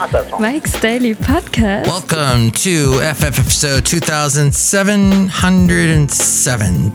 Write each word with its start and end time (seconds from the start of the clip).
Mike's 0.00 0.80
Daily 0.80 1.14
Podcast. 1.14 1.86
Welcome 1.86 2.52
to 2.52 2.94
FF 3.12 3.38
episode 3.38 3.84
2707, 3.84 5.28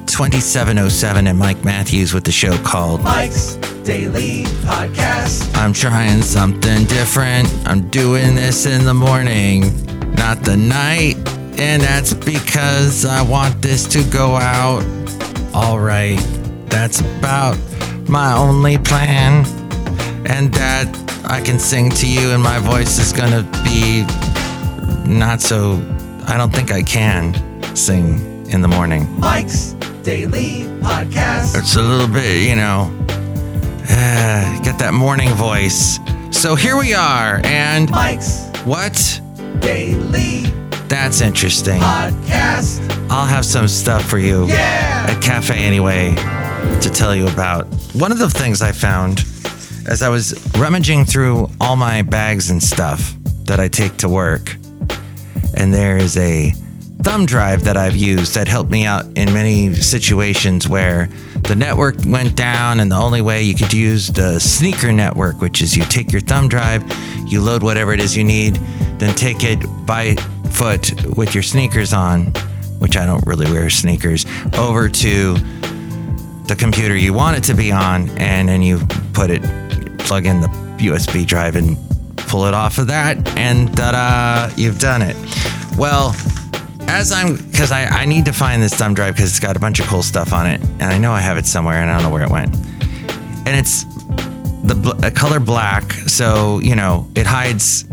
2707, 0.07 1.27
and 1.27 1.37
Mike 1.37 1.63
Matthews 1.63 2.15
with 2.15 2.23
the 2.23 2.31
show 2.31 2.57
called 2.63 3.03
Mike's 3.03 3.57
Daily 3.83 4.45
Podcast. 4.65 5.55
I'm 5.55 5.71
trying 5.71 6.23
something 6.23 6.85
different. 6.85 7.47
I'm 7.67 7.87
doing 7.89 8.33
this 8.33 8.65
in 8.65 8.85
the 8.85 8.95
morning, 8.95 9.85
not 10.15 10.41
the 10.43 10.57
night. 10.57 11.17
And 11.59 11.83
that's 11.83 12.15
because 12.15 13.05
I 13.05 13.21
want 13.21 13.61
this 13.61 13.85
to 13.89 14.03
go 14.09 14.35
out. 14.35 14.83
All 15.53 15.79
right. 15.79 16.17
That's 16.69 17.01
about 17.01 17.55
my 18.09 18.33
only 18.35 18.79
plan. 18.79 19.45
And 20.25 20.51
that 20.55 21.04
I 21.27 21.41
can 21.41 21.59
sing 21.59 21.89
to 21.91 22.07
you, 22.07 22.31
and 22.31 22.41
my 22.41 22.59
voice 22.59 22.99
is 22.99 23.11
to 23.31 23.43
be 23.63 24.03
not 25.09 25.41
so. 25.41 25.81
I 26.27 26.37
don't 26.37 26.51
think 26.53 26.71
I 26.71 26.81
can 26.81 27.33
sing 27.75 28.45
in 28.49 28.61
the 28.61 28.67
morning. 28.67 29.19
Mike's 29.19 29.73
Daily 30.03 30.63
Podcast. 30.81 31.57
It's 31.57 31.75
a 31.75 31.81
little 31.81 32.07
bit, 32.07 32.47
you 32.47 32.55
know, 32.55 32.91
uh, 33.89 34.61
get 34.63 34.77
that 34.79 34.93
morning 34.93 35.29
voice. 35.33 35.99
So 36.31 36.55
here 36.55 36.77
we 36.77 36.93
are, 36.93 37.41
and 37.43 37.89
Mike's 37.91 38.47
what? 38.65 39.21
Daily 39.59 40.41
That's 40.87 41.21
interesting. 41.21 41.79
Podcast. 41.81 42.81
I'll 43.09 43.25
have 43.25 43.45
some 43.45 43.67
stuff 43.67 44.03
for 44.07 44.17
you 44.19 44.45
Yeah. 44.47 45.07
at 45.09 45.21
Cafe 45.21 45.55
Anyway 45.55 46.13
to 46.81 46.89
tell 46.89 47.15
you 47.15 47.27
about. 47.27 47.65
One 47.93 48.11
of 48.11 48.19
the 48.19 48.29
things 48.29 48.61
I 48.61 48.71
found 48.71 49.25
as 49.87 50.01
I 50.01 50.09
was 50.09 50.33
rummaging 50.57 51.05
through 51.05 51.49
all 51.61 51.75
my 51.75 52.01
bags 52.01 52.49
and 52.49 52.61
stuff 52.61 53.13
that 53.45 53.59
I 53.59 53.67
take 53.67 53.97
to 53.97 54.09
work, 54.09 54.55
and 55.55 55.73
there 55.73 55.97
is 55.97 56.17
a 56.17 56.51
thumb 57.03 57.25
drive 57.25 57.63
that 57.65 57.77
I've 57.77 57.95
used 57.95 58.33
that 58.33 58.47
helped 58.47 58.71
me 58.71 58.85
out 58.85 59.05
in 59.15 59.31
many 59.31 59.73
situations 59.75 60.67
where 60.67 61.07
the 61.43 61.55
network 61.55 61.95
went 62.07 62.35
down, 62.35 62.79
and 62.79 62.91
the 62.91 62.95
only 62.95 63.21
way 63.21 63.43
you 63.43 63.53
could 63.53 63.73
use 63.73 64.07
the 64.07 64.39
sneaker 64.39 64.91
network, 64.91 65.39
which 65.39 65.61
is 65.61 65.77
you 65.77 65.83
take 65.83 66.11
your 66.11 66.21
thumb 66.21 66.47
drive, 66.47 66.83
you 67.27 67.41
load 67.41 67.61
whatever 67.61 67.93
it 67.93 67.99
is 67.99 68.17
you 68.17 68.23
need, 68.23 68.55
then 68.97 69.13
take 69.13 69.43
it 69.43 69.59
by 69.85 70.15
foot 70.51 70.91
with 71.15 71.35
your 71.35 71.43
sneakers 71.43 71.93
on, 71.93 72.27
which 72.79 72.97
I 72.97 73.05
don't 73.05 73.25
really 73.27 73.49
wear 73.51 73.69
sneakers, 73.69 74.25
over 74.57 74.89
to 74.89 75.35
the 76.47 76.55
computer 76.57 76.95
you 76.95 77.13
want 77.13 77.37
it 77.37 77.43
to 77.45 77.53
be 77.53 77.71
on, 77.71 78.09
and 78.17 78.49
then 78.49 78.63
you 78.63 78.79
put 79.13 79.29
it, 79.29 79.43
plug 80.05 80.25
in 80.25 80.39
the 80.39 80.47
USB 80.77 81.25
drive 81.25 81.55
and 81.55 81.77
pull 82.15 82.45
it 82.45 82.53
off 82.53 82.77
of 82.77 82.87
that, 82.87 83.17
and 83.37 83.75
da 83.75 83.91
da, 83.91 84.53
you've 84.55 84.79
done 84.79 85.01
it. 85.01 85.15
Well, 85.77 86.15
as 86.87 87.11
I'm, 87.11 87.37
because 87.37 87.71
I, 87.71 87.85
I 87.85 88.05
need 88.05 88.25
to 88.25 88.31
find 88.31 88.61
this 88.61 88.73
thumb 88.73 88.93
drive 88.93 89.15
because 89.15 89.31
it's 89.31 89.39
got 89.39 89.57
a 89.57 89.59
bunch 89.59 89.79
of 89.79 89.87
cool 89.87 90.03
stuff 90.03 90.31
on 90.31 90.47
it, 90.47 90.61
and 90.61 90.83
I 90.83 90.97
know 90.97 91.11
I 91.11 91.21
have 91.21 91.37
it 91.37 91.45
somewhere, 91.45 91.81
and 91.81 91.89
I 91.89 91.95
don't 91.95 92.03
know 92.03 92.11
where 92.11 92.23
it 92.23 92.29
went. 92.29 92.55
And 93.47 93.49
it's 93.49 93.83
the 94.63 94.75
bl- 94.75 95.19
color 95.19 95.39
black, 95.39 95.91
so 95.91 96.59
you 96.59 96.75
know 96.75 97.07
it 97.15 97.25
hides 97.25 97.85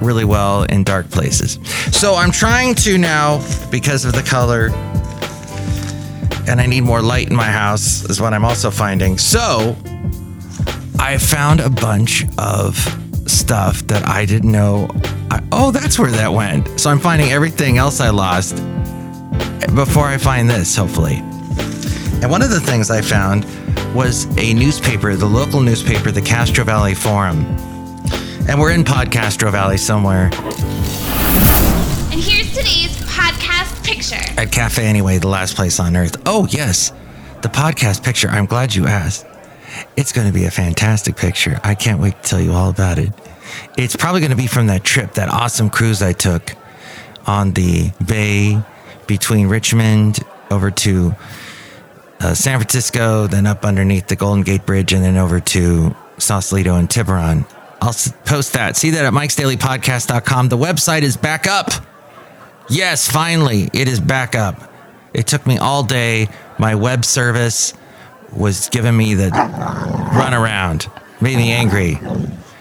really 0.00 0.24
well 0.24 0.62
in 0.64 0.84
dark 0.84 1.10
places. 1.10 1.58
So 1.92 2.14
I'm 2.14 2.30
trying 2.30 2.74
to 2.76 2.96
now, 2.96 3.38
because 3.70 4.04
of 4.04 4.12
the 4.12 4.22
color, 4.22 4.70
and 6.48 6.60
I 6.60 6.66
need 6.66 6.82
more 6.82 7.02
light 7.02 7.28
in 7.28 7.36
my 7.36 7.50
house, 7.50 8.04
is 8.08 8.20
what 8.20 8.32
I'm 8.32 8.44
also 8.44 8.70
finding. 8.70 9.18
So 9.18 9.76
I 10.98 11.16
found 11.18 11.60
a 11.60 11.70
bunch 11.70 12.24
of 12.38 12.76
stuff 13.26 13.86
that 13.86 14.06
I 14.06 14.24
didn't 14.24 14.52
know. 14.52 14.88
I, 15.30 15.42
oh, 15.52 15.70
that's 15.70 15.98
where 15.98 16.10
that 16.10 16.32
went. 16.32 16.78
So 16.80 16.90
I'm 16.90 16.98
finding 16.98 17.30
everything 17.30 17.78
else 17.78 18.00
I 18.00 18.10
lost 18.10 18.56
before 19.74 20.04
I 20.06 20.18
find 20.18 20.48
this, 20.48 20.74
hopefully. 20.76 21.16
And 22.20 22.30
one 22.30 22.42
of 22.42 22.50
the 22.50 22.60
things 22.60 22.90
I 22.90 23.00
found 23.00 23.44
was 23.94 24.26
a 24.38 24.52
newspaper, 24.54 25.14
the 25.14 25.26
local 25.26 25.60
newspaper, 25.60 26.10
the 26.10 26.22
Castro 26.22 26.64
Valley 26.64 26.94
Forum. 26.94 27.44
And 28.48 28.58
we're 28.58 28.72
in 28.72 28.82
Podcastro 28.82 29.52
Valley 29.52 29.76
somewhere 29.76 30.30
And 32.10 32.20
here's 32.20 32.48
today's 32.50 32.96
podcast 33.06 33.84
picture. 33.84 34.40
at 34.40 34.50
Cafe 34.50 34.84
Anyway, 34.84 35.18
the 35.18 35.28
last 35.28 35.54
place 35.54 35.78
on 35.78 35.96
earth. 35.96 36.16
Oh, 36.26 36.46
yes, 36.50 36.92
the 37.42 37.48
podcast 37.48 38.02
picture. 38.02 38.28
I'm 38.28 38.46
glad 38.46 38.74
you 38.74 38.86
asked. 38.86 39.26
It's 39.96 40.12
going 40.12 40.26
to 40.26 40.32
be 40.32 40.44
a 40.44 40.50
fantastic 40.50 41.16
picture. 41.16 41.60
I 41.62 41.74
can't 41.74 42.00
wait 42.00 42.22
to 42.22 42.28
tell 42.28 42.40
you 42.40 42.52
all 42.52 42.70
about 42.70 42.98
it. 42.98 43.12
It's 43.76 43.96
probably 43.96 44.20
going 44.20 44.30
to 44.30 44.36
be 44.36 44.46
from 44.46 44.66
that 44.66 44.84
trip, 44.84 45.14
that 45.14 45.28
awesome 45.28 45.70
cruise 45.70 46.02
I 46.02 46.12
took 46.12 46.54
on 47.26 47.52
the 47.52 47.92
bay 48.04 48.60
between 49.06 49.48
Richmond 49.48 50.20
over 50.50 50.70
to 50.70 51.14
uh, 52.20 52.34
San 52.34 52.58
Francisco, 52.58 53.26
then 53.26 53.46
up 53.46 53.64
underneath 53.64 54.08
the 54.08 54.16
Golden 54.16 54.42
Gate 54.42 54.66
Bridge, 54.66 54.92
and 54.92 55.04
then 55.04 55.16
over 55.16 55.40
to 55.40 55.94
Sausalito 56.18 56.74
and 56.74 56.90
Tiburon. 56.90 57.46
I'll 57.80 57.94
post 58.24 58.54
that. 58.54 58.76
See 58.76 58.90
that 58.90 59.04
at 59.04 59.12
mikesdailypodcast.com. 59.12 60.48
The 60.48 60.58
website 60.58 61.02
is 61.02 61.16
back 61.16 61.46
up. 61.46 61.70
Yes, 62.68 63.10
finally, 63.10 63.70
it 63.72 63.88
is 63.88 64.00
back 64.00 64.34
up. 64.34 64.72
It 65.14 65.26
took 65.26 65.46
me 65.46 65.58
all 65.58 65.82
day. 65.84 66.28
My 66.58 66.74
web 66.74 67.04
service 67.04 67.72
was 68.32 68.68
giving 68.68 68.96
me 68.96 69.14
the 69.14 69.30
runaround, 69.30 70.90
made 71.20 71.36
me 71.36 71.52
angry. 71.52 71.98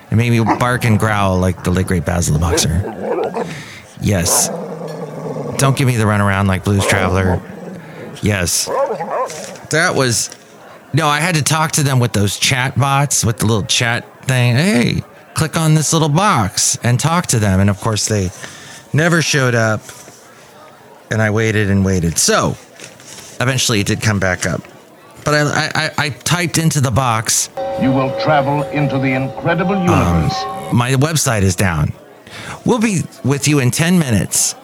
It 0.10 0.16
made 0.16 0.30
me 0.32 0.44
bark 0.44 0.86
and 0.86 0.98
growl 0.98 1.38
like 1.38 1.64
the 1.64 1.72
late 1.72 1.88
great 1.88 2.06
Basil 2.06 2.34
the 2.34 2.40
Boxer. 2.40 3.46
Yes. 4.02 4.50
Don't 5.58 5.76
give 5.76 5.88
me 5.88 5.98
the 5.98 6.06
runaround 6.06 6.48
like 6.48 6.64
Blues 6.64 6.86
Traveler. 6.86 7.42
Yes. 8.22 8.66
That 9.72 9.94
was. 9.96 10.30
No, 10.94 11.08
I 11.08 11.20
had 11.20 11.36
to 11.36 11.44
talk 11.44 11.74
to 11.74 11.84
them 11.84 12.00
with 12.00 12.14
those 12.14 12.40
chat 12.40 12.78
bots, 12.78 13.26
with 13.26 13.40
the 13.40 13.46
little 13.46 13.64
chat 13.64 14.26
thing. 14.26 14.56
Hey, 14.56 15.04
click 15.34 15.58
on 15.58 15.74
this 15.74 15.92
little 15.94 16.10
box 16.10 16.78
and 16.84 17.00
talk 17.00 17.28
to 17.28 17.40
them. 17.40 17.60
And 17.60 17.70
of 17.70 17.80
course, 17.82 18.08
they 18.08 18.30
never 18.94 19.22
showed 19.22 19.56
up. 19.56 19.82
And 21.12 21.22
I 21.22 21.30
waited 21.30 21.70
and 21.70 21.84
waited. 21.86 22.18
So 22.18 22.58
eventually 23.40 23.82
it 23.82 23.88
did 23.88 24.02
come 24.02 24.20
back 24.20 24.46
up. 24.46 24.62
But 25.28 25.36
I, 25.36 25.72
I, 25.76 25.92
I, 26.06 26.10
typed 26.10 26.58
into 26.58 26.80
the 26.80 26.90
box, 26.90 27.50
You 27.82 27.92
will 27.92 28.18
travel 28.22 28.64
into 28.64 28.98
the 28.98 29.12
incredible 29.12 29.74
um, 29.74 29.82
universe. 29.82 30.72
my 30.72 30.94
website 30.94 31.42
is 31.42 31.54
down. 31.54 31.92
We'll 32.64 32.80
be 32.80 33.02
with 33.26 33.46
you 33.46 33.60
in 33.60 33.72
10 33.72 34.00
minutes. 34.00 34.56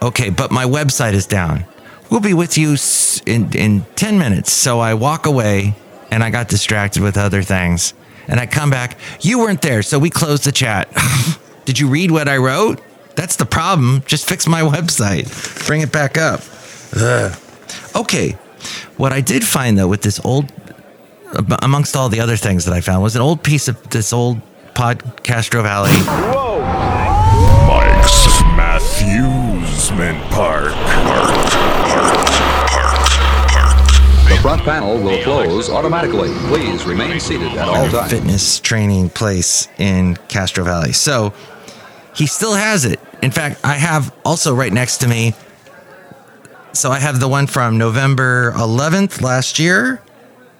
Okay, 0.00 0.30
but 0.30 0.50
my 0.50 0.64
website 0.64 1.12
is 1.12 1.26
down. 1.26 1.66
We'll 2.10 2.22
be 2.22 2.32
with 2.32 2.56
you 2.56 2.74
in, 3.26 3.54
in 3.54 3.84
10 3.96 4.18
minutes. 4.18 4.50
So 4.50 4.80
I 4.80 4.94
walk 4.94 5.26
away 5.26 5.74
and 6.10 6.24
I 6.24 6.30
got 6.30 6.48
distracted 6.48 7.02
with 7.02 7.18
other 7.18 7.42
things. 7.42 7.92
And 8.28 8.40
I 8.40 8.46
come 8.46 8.70
back. 8.70 8.96
You 9.20 9.40
weren't 9.40 9.60
there, 9.60 9.82
so 9.82 9.98
we 9.98 10.08
closed 10.08 10.44
the 10.44 10.52
chat. 10.52 10.88
Did 11.66 11.78
you 11.78 11.86
read 11.86 12.12
what 12.12 12.28
I 12.28 12.38
wrote? 12.38 12.80
That's 13.14 13.36
the 13.36 13.44
problem. 13.44 14.02
Just 14.06 14.26
fix 14.26 14.46
my 14.46 14.62
website, 14.74 15.66
bring 15.66 15.82
it 15.82 15.92
back 15.92 16.16
up. 16.16 16.40
Ugh. 16.96 17.38
Okay. 17.94 18.38
What 18.96 19.12
I 19.12 19.20
did 19.20 19.44
find 19.44 19.78
though 19.78 19.88
with 19.88 20.02
this 20.02 20.20
old 20.24 20.52
amongst 21.62 21.96
all 21.96 22.08
the 22.08 22.20
other 22.20 22.36
things 22.36 22.64
that 22.64 22.74
I 22.74 22.80
found, 22.80 23.02
was 23.02 23.16
an 23.16 23.22
old 23.22 23.42
piece 23.42 23.68
of 23.68 23.90
this 23.90 24.12
old 24.12 24.40
pod 24.74 25.02
Castro 25.22 25.62
Valley. 25.62 25.90
Whoa! 25.92 26.60
Mike's 27.68 28.42
Matthewsman 28.56 30.20
Park. 30.30 30.72
Park. 30.72 31.28
Park. 31.88 32.26
Park. 32.70 32.98
Park. 33.50 34.28
The 34.28 34.38
front 34.42 34.62
panel 34.62 34.98
will 35.02 35.22
close 35.22 35.70
automatically. 35.70 36.30
Please 36.48 36.84
remain 36.84 37.20
seated 37.20 37.52
at 37.52 37.68
all 37.68 37.88
times. 37.88 38.10
fitness 38.10 38.60
training 38.60 39.10
place 39.10 39.68
in 39.78 40.16
Castro 40.28 40.64
Valley. 40.64 40.92
So 40.92 41.32
he 42.14 42.26
still 42.26 42.54
has 42.54 42.84
it. 42.84 43.00
In 43.22 43.30
fact, 43.30 43.60
I 43.64 43.74
have 43.74 44.14
also 44.24 44.54
right 44.54 44.72
next 44.72 44.98
to 44.98 45.08
me. 45.08 45.34
So 46.78 46.92
I 46.92 47.00
have 47.00 47.18
the 47.18 47.26
one 47.26 47.48
from 47.48 47.76
November 47.76 48.52
11th 48.52 49.20
last 49.20 49.58
year, 49.58 50.00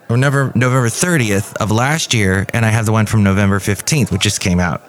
or 0.08 0.16
November 0.16 0.50
November 0.58 0.88
30th 0.88 1.56
of 1.58 1.70
last 1.70 2.12
year, 2.12 2.44
and 2.52 2.66
I 2.66 2.70
have 2.70 2.86
the 2.86 2.90
one 2.90 3.06
from 3.06 3.22
November 3.22 3.60
15th, 3.60 4.10
which 4.10 4.22
just 4.22 4.40
came 4.40 4.58
out. 4.58 4.82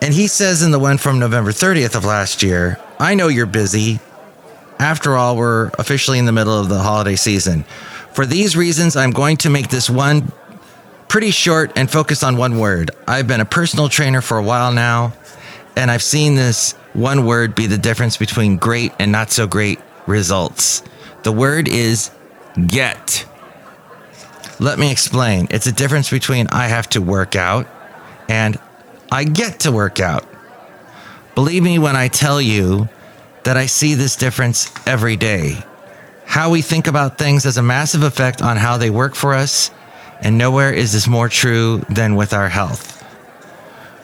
And 0.00 0.14
he 0.14 0.26
says 0.26 0.62
in 0.62 0.70
the 0.70 0.78
one 0.78 0.96
from 0.96 1.18
November 1.18 1.52
30th 1.52 1.96
of 1.96 2.06
last 2.06 2.42
year, 2.42 2.80
I 2.98 3.14
know 3.14 3.28
you're 3.28 3.44
busy. 3.44 4.00
After 4.78 5.18
all, 5.18 5.36
we're 5.36 5.66
officially 5.78 6.18
in 6.18 6.24
the 6.24 6.32
middle 6.32 6.58
of 6.58 6.70
the 6.70 6.78
holiday 6.78 7.16
season. 7.16 7.64
For 8.14 8.24
these 8.24 8.56
reasons, 8.56 8.96
I'm 8.96 9.10
going 9.10 9.36
to 9.36 9.50
make 9.50 9.68
this 9.68 9.90
one 9.90 10.32
pretty 11.08 11.30
short 11.30 11.72
and 11.76 11.90
focus 11.90 12.22
on 12.22 12.38
one 12.38 12.58
word. 12.58 12.92
I've 13.06 13.26
been 13.26 13.42
a 13.42 13.44
personal 13.44 13.90
trainer 13.90 14.22
for 14.22 14.38
a 14.38 14.42
while 14.42 14.72
now, 14.72 15.12
and 15.76 15.90
I've 15.90 16.02
seen 16.02 16.36
this 16.36 16.74
one 16.98 17.24
word 17.24 17.54
be 17.54 17.66
the 17.66 17.78
difference 17.78 18.16
between 18.16 18.56
great 18.56 18.92
and 18.98 19.12
not 19.12 19.30
so 19.30 19.46
great 19.46 19.78
results. 20.06 20.82
The 21.22 21.32
word 21.32 21.68
is 21.68 22.10
get. 22.66 23.24
Let 24.58 24.78
me 24.78 24.90
explain. 24.90 25.46
It's 25.50 25.66
a 25.66 25.72
difference 25.72 26.10
between 26.10 26.48
I 26.48 26.66
have 26.66 26.88
to 26.90 27.00
work 27.00 27.36
out 27.36 27.68
and 28.28 28.58
I 29.10 29.24
get 29.24 29.60
to 29.60 29.72
work 29.72 30.00
out. 30.00 30.26
Believe 31.34 31.62
me 31.62 31.78
when 31.78 31.94
I 31.94 32.08
tell 32.08 32.42
you 32.42 32.88
that 33.44 33.56
I 33.56 33.66
see 33.66 33.94
this 33.94 34.16
difference 34.16 34.70
every 34.86 35.16
day. 35.16 35.62
How 36.26 36.50
we 36.50 36.60
think 36.60 36.88
about 36.88 37.16
things 37.16 37.44
has 37.44 37.56
a 37.56 37.62
massive 37.62 38.02
effect 38.02 38.42
on 38.42 38.56
how 38.56 38.76
they 38.76 38.90
work 38.90 39.14
for 39.14 39.32
us, 39.32 39.70
and 40.20 40.36
nowhere 40.36 40.72
is 40.72 40.92
this 40.92 41.08
more 41.08 41.28
true 41.28 41.78
than 41.88 42.16
with 42.16 42.34
our 42.34 42.48
health. 42.48 42.97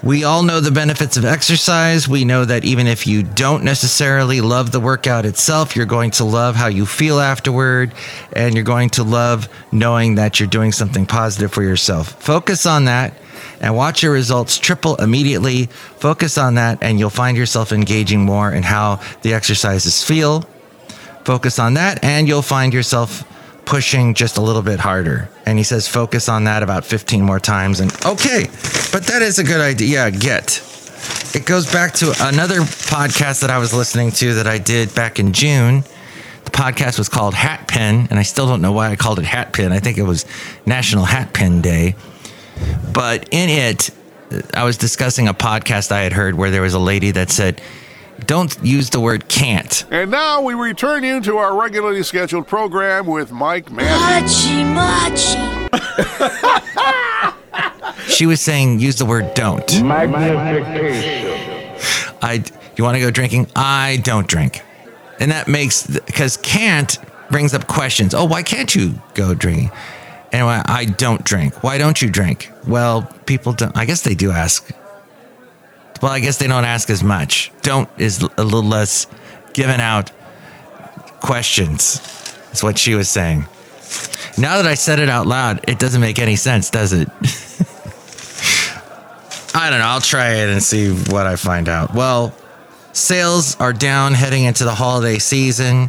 We 0.05 0.23
all 0.23 0.43
know 0.43 0.61
the 0.61 0.71
benefits 0.71 1.17
of 1.17 1.25
exercise. 1.25 2.07
We 2.07 2.27
know 2.27 2.45
that 2.45 2.63
even 2.67 2.87
if 2.87 3.07
you 3.07 3.23
don't 3.23 3.65
necessarily 3.65 4.43
love 4.43 4.71
the 4.71 4.79
workout 4.79 5.25
itself, 5.25 5.75
you're 5.75 5.87
going 5.87 6.11
to 6.13 6.25
love 6.25 6.57
how 6.57 6.67
you 6.67 6.85
feel 6.85 7.21
afterward, 7.21 7.95
and 8.35 8.55
you're 8.55 8.65
going 8.65 8.91
to 8.91 9.03
love 9.03 9.49
knowing 9.73 10.17
that 10.17 10.39
you're 10.39 10.47
doing 10.47 10.73
something 10.73 11.07
positive 11.07 11.55
for 11.55 11.63
yourself. 11.63 12.23
Focus 12.23 12.67
on 12.67 12.85
that 12.85 13.15
and 13.63 13.75
watch 13.75 14.03
your 14.03 14.13
results 14.13 14.59
triple 14.59 14.97
immediately. 14.97 15.67
Focus 15.97 16.37
on 16.37 16.57
that, 16.57 16.83
and 16.83 16.99
you'll 16.99 17.09
find 17.09 17.35
yourself 17.35 17.73
engaging 17.73 18.21
more 18.21 18.53
in 18.53 18.63
how 18.63 19.01
the 19.23 19.33
exercises 19.33 20.05
feel. 20.05 20.45
Focus 21.25 21.59
on 21.59 21.75
that, 21.75 22.05
and 22.05 22.29
you'll 22.29 22.43
find 22.43 22.75
yourself 22.75 23.25
pushing 23.65 24.15
just 24.15 24.37
a 24.37 24.41
little 24.41 24.63
bit 24.63 24.81
harder. 24.81 25.29
And 25.47 25.59
he 25.59 25.65
says, 25.65 25.89
focus 25.89 26.29
on 26.29 26.45
that 26.45 26.63
about 26.63 26.85
15 26.85 27.23
more 27.23 27.41
times. 27.41 27.81
And 27.81 27.93
okay, 28.05 28.45
but 28.93 29.07
that 29.07 29.21
is 29.23 29.39
a 29.39 29.45
good 29.45 29.61
idea. 29.61 29.89
Yeah, 29.89 30.11
get. 30.11 30.63
It 31.35 31.47
goes 31.47 31.71
back 31.71 31.95
to 31.95 32.15
another 32.21 32.61
podcast 32.61 33.41
that 33.41 33.51
I 33.51 33.59
was 33.59 33.75
listening 33.75 34.11
to 34.13 34.35
that 34.35 34.47
I 34.47 34.59
did 34.59 34.95
back 34.95 35.19
in 35.19 35.33
June. 35.33 35.83
The 36.45 36.51
podcast 36.51 36.99
was 36.99 37.09
called 37.09 37.35
Hat 37.35 37.69
Pin, 37.69 38.07
and 38.11 38.19
I 38.19 38.23
still 38.23 38.47
don't 38.47 38.63
know 38.63 38.73
why 38.73 38.91
I 38.91 38.97
called 38.97 39.19
it 39.19 39.25
Hat 39.25 39.53
Pin. 39.53 39.73
I 39.73 39.81
think 39.81 39.99
it 39.99 40.03
was 40.03 40.25
National 40.65 41.05
Hat 41.05 41.33
Pin 41.33 41.61
Day. 41.61 41.97
But 42.93 43.29
in 43.33 43.51
it, 43.51 43.91
I 44.55 44.65
was 44.65 44.77
discussing 44.77 45.29
a 45.29 45.35
podcast 45.35 45.91
I 45.93 46.03
had 46.03 46.13
heard 46.13 46.35
where 46.35 46.51
there 46.51 46.63
was 46.63 46.75
a 46.75 46.79
lady 46.79 47.11
that 47.13 47.31
said, 47.31 47.61
don't 48.21 48.57
use 48.63 48.91
the 48.91 49.01
word 49.01 49.29
can't. 49.29 49.85
And 49.91 50.11
now 50.11 50.41
we 50.41 50.55
return 50.55 51.05
you 51.05 51.21
to 51.23 51.37
our 51.39 51.61
regularly 51.61 52.03
scheduled 52.03 52.47
program 52.47 53.07
with 53.07 53.33
Mike 53.33 53.71
Matthews. 53.71 54.47
Machi, 54.47 54.65
machi. 54.65 55.55
She 58.09 58.27
was 58.27 58.41
saying 58.41 58.81
use 58.81 58.97
the 58.97 59.05
word 59.07 59.35
don't. 59.35 59.83
Magnification. 59.83 61.77
I 62.23 62.45
you 62.77 62.85
want 62.85 62.97
to 62.97 63.01
go 63.01 63.11
drinking? 63.11 63.49
I 63.55 64.01
don't 64.03 64.27
drink. 64.27 64.63
And 65.21 65.31
that 65.31 65.49
makes 65.49 65.87
because 65.87 66.37
can't 66.39 66.99
brings 67.31 67.55
up 67.55 67.67
questions. 67.67 68.15
Oh, 68.15 68.25
why 68.25 68.43
can't 68.43 68.75
you 68.75 68.95
go 69.15 69.35
drinking? 69.35 69.71
Anyway, 70.33 70.61
I 70.65 70.87
don't 70.87 71.23
drink. 71.25 71.63
Why 71.63 71.79
don't 71.79 72.03
you 72.03 72.11
drink? 72.11 72.51
Well, 72.67 73.03
people 73.27 73.53
don't. 73.53 73.77
I 73.77 73.85
guess 73.85 74.03
they 74.03 74.15
do 74.15 74.31
ask. 74.31 74.69
Well, 76.05 76.13
I 76.13 76.21
guess 76.21 76.37
they 76.37 76.49
don't 76.49 76.67
ask 76.67 76.91
as 76.91 77.03
much. 77.03 77.51
Don't 77.63 77.89
is 77.97 78.21
a 78.37 78.45
little 78.45 78.63
less 78.63 79.07
given 79.55 79.81
out 79.81 80.11
questions. 81.21 81.99
Is 82.53 82.63
what 82.63 82.77
she 82.77 82.95
was 82.95 83.09
saying. 83.09 83.47
Now 84.37 84.59
that 84.59 84.67
I 84.67 84.75
said 84.75 84.99
it 84.99 85.09
out 85.09 85.27
loud, 85.27 85.65
it 85.67 85.79
doesn't 85.79 86.03
make 86.03 86.19
any 86.19 86.37
sense, 86.37 86.69
does 86.69 86.93
it? 86.93 87.09
I 89.55 89.71
don't 89.71 89.79
know. 89.79 89.87
I'll 89.87 90.03
try 90.03 90.35
it 90.35 90.51
and 90.51 90.63
see 90.63 90.93
what 91.11 91.27
I 91.27 91.37
find 91.37 91.71
out. 91.71 91.95
Well, 91.95 92.35
sales 92.93 93.59
are 93.59 93.73
down 93.73 94.13
heading 94.13 94.45
into 94.45 94.65
the 94.65 94.75
holiday 94.75 95.19
season. 95.19 95.89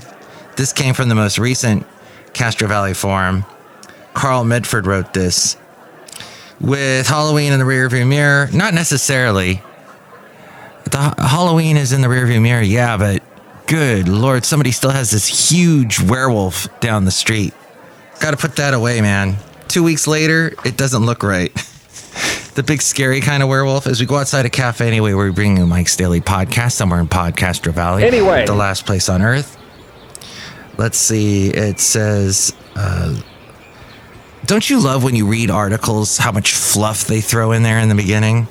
This 0.56 0.72
came 0.72 0.94
from 0.94 1.10
the 1.10 1.16
most 1.16 1.38
recent 1.38 1.86
Castro 2.32 2.70
Valley 2.70 2.94
Forum. 2.94 3.44
Carl 4.14 4.46
Medford 4.46 4.88
wrote 4.88 5.14
this. 5.14 5.58
With 6.62 7.06
Halloween 7.06 7.52
in 7.52 7.60
the 7.60 7.66
rearview 7.66 8.08
mirror, 8.08 8.48
not 8.54 8.74
necessarily. 8.74 9.62
The 10.86 11.16
Halloween 11.18 11.78
is 11.78 11.94
in 11.94 12.02
the 12.02 12.08
rearview 12.08 12.42
mirror, 12.42 12.62
yeah, 12.62 12.98
but 12.98 13.24
good 13.68 14.08
lord, 14.08 14.46
somebody 14.46 14.72
still 14.72 14.92
has 14.92 15.12
this 15.12 15.52
huge 15.52 16.00
werewolf 16.00 16.68
down 16.80 17.06
the 17.06 17.12
street. 17.12 17.54
Got 18.20 18.32
to 18.32 18.38
put 18.38 18.56
that 18.58 18.74
away, 18.74 19.02
man. 19.02 19.38
Two 19.68 19.84
weeks 19.84 20.08
later, 20.08 20.54
it 20.64 20.78
doesn't 20.78 21.06
look 21.06 21.24
right. 21.24 21.54
the 22.56 22.64
big 22.64 22.82
scary 22.82 23.20
kind 23.20 23.44
of 23.44 23.50
werewolf. 23.50 23.88
As 23.88 24.00
we 24.00 24.06
go 24.06 24.16
outside 24.16 24.46
a 24.46 24.50
cafe 24.50 24.88
anyway, 24.88 25.14
we're 25.14 25.32
bringing 25.32 25.58
you 25.58 25.66
Mike's 25.66 25.96
Daily 25.96 26.22
Podcast 26.22 26.74
somewhere 26.74 27.00
in 27.00 27.08
Podcastro 27.08 27.74
Valley. 27.74 28.04
Anyway. 28.04 28.46
the 28.46 28.54
last 28.56 28.86
place 28.86 29.10
on 29.10 29.22
earth. 29.22 29.58
Let's 30.78 30.98
see. 30.98 31.50
It 31.50 31.80
says, 31.80 32.54
uh, 32.76 33.16
"Don't 34.46 34.70
you 34.70 34.80
love 34.80 35.04
when 35.04 35.16
you 35.16 35.26
read 35.26 35.50
articles 35.50 36.18
how 36.18 36.32
much 36.32 36.54
fluff 36.54 37.06
they 37.06 37.22
throw 37.22 37.51
in 37.54 37.63
there 37.63 37.80
in 37.80 37.89
the 37.89 37.96
beginning?" 37.96 38.48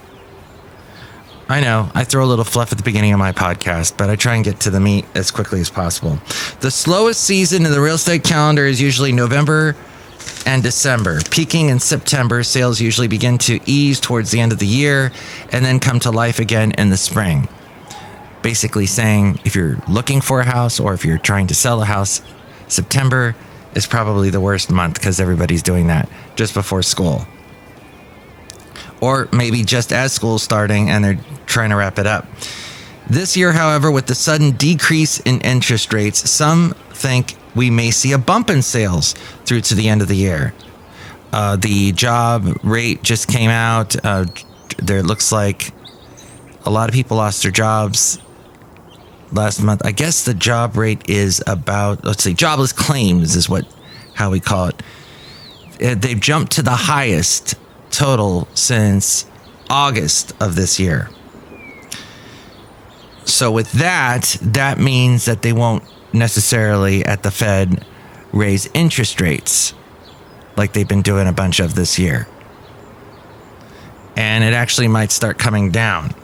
I 1.48 1.60
know. 1.60 1.90
I 1.94 2.04
throw 2.04 2.24
a 2.24 2.26
little 2.26 2.44
fluff 2.44 2.72
at 2.72 2.78
the 2.78 2.84
beginning 2.84 3.12
of 3.12 3.18
my 3.18 3.32
podcast, 3.32 3.98
but 3.98 4.08
I 4.08 4.16
try 4.16 4.34
and 4.34 4.44
get 4.44 4.60
to 4.60 4.70
the 4.70 4.80
meat 4.80 5.04
as 5.14 5.30
quickly 5.30 5.60
as 5.60 5.68
possible. 5.68 6.18
The 6.60 6.70
slowest 6.70 7.22
season 7.22 7.66
in 7.66 7.72
the 7.72 7.80
real 7.80 7.96
estate 7.96 8.24
calendar 8.24 8.64
is 8.64 8.80
usually 8.80 9.12
November 9.12 9.76
and 10.46 10.62
December. 10.62 11.20
Peaking 11.30 11.68
in 11.68 11.80
September, 11.80 12.42
sales 12.42 12.80
usually 12.80 13.08
begin 13.08 13.36
to 13.38 13.60
ease 13.66 14.00
towards 14.00 14.30
the 14.30 14.40
end 14.40 14.52
of 14.52 14.58
the 14.58 14.66
year 14.66 15.12
and 15.52 15.64
then 15.64 15.80
come 15.80 16.00
to 16.00 16.10
life 16.10 16.38
again 16.38 16.72
in 16.72 16.88
the 16.88 16.96
spring. 16.96 17.46
Basically, 18.40 18.86
saying 18.86 19.40
if 19.44 19.54
you're 19.54 19.76
looking 19.86 20.22
for 20.22 20.40
a 20.40 20.44
house 20.44 20.80
or 20.80 20.94
if 20.94 21.04
you're 21.04 21.18
trying 21.18 21.46
to 21.48 21.54
sell 21.54 21.82
a 21.82 21.86
house, 21.86 22.22
September 22.68 23.36
is 23.74 23.86
probably 23.86 24.30
the 24.30 24.40
worst 24.40 24.70
month 24.70 24.94
because 24.94 25.20
everybody's 25.20 25.62
doing 25.62 25.88
that 25.88 26.08
just 26.36 26.54
before 26.54 26.82
school 26.82 27.26
or 29.00 29.28
maybe 29.32 29.62
just 29.64 29.92
as 29.92 30.12
school's 30.12 30.42
starting 30.42 30.90
and 30.90 31.04
they're 31.04 31.20
trying 31.46 31.70
to 31.70 31.76
wrap 31.76 31.98
it 31.98 32.06
up. 32.06 32.26
This 33.08 33.36
year, 33.36 33.52
however, 33.52 33.90
with 33.90 34.06
the 34.06 34.14
sudden 34.14 34.52
decrease 34.52 35.20
in 35.20 35.40
interest 35.42 35.92
rates, 35.92 36.30
some 36.30 36.74
think 36.90 37.36
we 37.54 37.70
may 37.70 37.90
see 37.90 38.12
a 38.12 38.18
bump 38.18 38.48
in 38.50 38.62
sales 38.62 39.12
through 39.44 39.60
to 39.62 39.74
the 39.74 39.88
end 39.88 40.00
of 40.00 40.08
the 40.08 40.16
year. 40.16 40.54
Uh, 41.32 41.56
the 41.56 41.92
job 41.92 42.46
rate 42.62 43.02
just 43.02 43.28
came 43.28 43.50
out. 43.50 43.94
Uh, 44.04 44.24
there 44.78 45.02
looks 45.02 45.32
like 45.32 45.72
a 46.64 46.70
lot 46.70 46.88
of 46.88 46.94
people 46.94 47.16
lost 47.16 47.42
their 47.42 47.52
jobs 47.52 48.18
last 49.32 49.62
month. 49.62 49.82
I 49.84 49.92
guess 49.92 50.24
the 50.24 50.34
job 50.34 50.76
rate 50.76 51.10
is 51.10 51.42
about 51.46 52.04
let's 52.04 52.24
see, 52.24 52.34
jobless 52.34 52.72
claims 52.72 53.36
is 53.36 53.48
what 53.48 53.66
how 54.14 54.30
we 54.30 54.40
call 54.40 54.68
it. 54.68 54.82
Uh, 55.82 55.94
They've 55.94 56.20
jumped 56.20 56.52
to 56.52 56.62
the 56.62 56.70
highest 56.70 57.56
total 57.94 58.48
since 58.54 59.26
August 59.70 60.32
of 60.40 60.56
this 60.56 60.78
year. 60.78 61.10
So 63.24 63.50
with 63.50 63.72
that, 63.72 64.36
that 64.42 64.78
means 64.78 65.24
that 65.24 65.42
they 65.42 65.52
won't 65.52 65.84
necessarily 66.12 67.04
at 67.04 67.22
the 67.22 67.30
Fed 67.30 67.84
raise 68.32 68.66
interest 68.74 69.20
rates 69.20 69.74
like 70.56 70.72
they've 70.72 70.88
been 70.88 71.02
doing 71.02 71.26
a 71.26 71.32
bunch 71.32 71.60
of 71.60 71.74
this 71.74 71.98
year. 71.98 72.28
And 74.16 74.44
it 74.44 74.52
actually 74.52 74.88
might 74.88 75.10
start 75.10 75.38
coming 75.38 75.70
down 75.70 76.14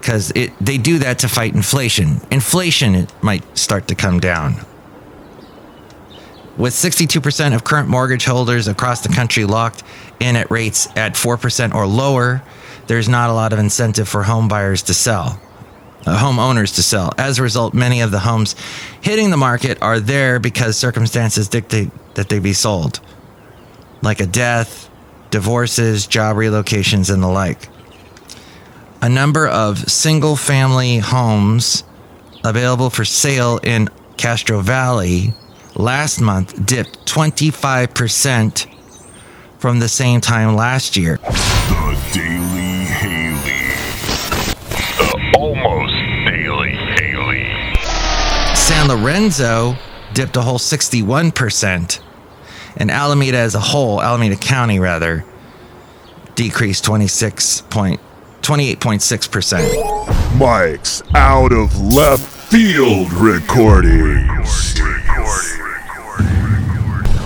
because 0.00 0.32
they 0.60 0.78
do 0.78 0.98
that 0.98 1.20
to 1.20 1.28
fight 1.28 1.54
inflation. 1.54 2.20
Inflation 2.30 3.08
might 3.22 3.56
start 3.56 3.88
to 3.88 3.94
come 3.94 4.20
down. 4.20 4.64
With 6.56 6.72
62% 6.72 7.54
of 7.54 7.64
current 7.64 7.88
mortgage 7.88 8.24
holders 8.24 8.66
across 8.66 9.02
the 9.02 9.10
country 9.10 9.44
locked 9.44 9.82
in 10.20 10.36
at 10.36 10.50
rates 10.50 10.88
at 10.96 11.12
4% 11.12 11.74
or 11.74 11.86
lower, 11.86 12.42
there's 12.86 13.08
not 13.08 13.28
a 13.28 13.34
lot 13.34 13.52
of 13.52 13.58
incentive 13.58 14.08
for 14.08 14.22
home 14.22 14.48
buyers 14.48 14.82
to 14.84 14.94
sell, 14.94 15.38
uh, 16.06 16.18
homeowners 16.18 16.74
to 16.76 16.82
sell. 16.82 17.12
As 17.18 17.38
a 17.38 17.42
result, 17.42 17.74
many 17.74 18.00
of 18.00 18.10
the 18.10 18.20
homes 18.20 18.56
hitting 19.02 19.30
the 19.30 19.36
market 19.36 19.82
are 19.82 20.00
there 20.00 20.38
because 20.38 20.78
circumstances 20.78 21.48
dictate 21.48 21.90
that 22.14 22.30
they 22.30 22.38
be 22.38 22.54
sold, 22.54 23.00
like 24.00 24.20
a 24.20 24.26
death, 24.26 24.88
divorces, 25.30 26.06
job 26.06 26.36
relocations, 26.36 27.12
and 27.12 27.22
the 27.22 27.28
like. 27.28 27.68
A 29.02 29.10
number 29.10 29.46
of 29.46 29.90
single 29.90 30.36
family 30.36 30.98
homes 30.98 31.84
available 32.44 32.88
for 32.88 33.04
sale 33.04 33.58
in 33.62 33.90
Castro 34.16 34.60
Valley 34.60 35.34
last 35.76 36.20
month 36.20 36.64
dipped 36.66 37.06
25% 37.06 38.66
from 39.58 39.78
the 39.78 39.88
same 39.88 40.20
time 40.20 40.54
last 40.56 40.96
year. 40.96 41.16
The 41.18 42.00
Daily 42.12 42.84
Haley. 42.84 43.74
The 44.98 45.34
almost 45.38 45.94
Daily 46.26 46.72
Haley. 46.72 47.46
San 48.54 48.88
Lorenzo 48.88 49.76
dipped 50.14 50.36
a 50.36 50.42
whole 50.42 50.58
61%. 50.58 52.00
And 52.78 52.90
Alameda 52.90 53.38
as 53.38 53.54
a 53.54 53.60
whole, 53.60 54.02
Alameda 54.02 54.36
County 54.36 54.78
rather, 54.78 55.24
decreased 56.34 56.84
26 56.84 57.62
point, 57.62 58.00
28.6%. 58.42 60.38
Mike's 60.38 61.02
out 61.14 61.52
of 61.52 61.78
left 61.80 62.22
field 62.50 63.10
recordings. 63.14 64.85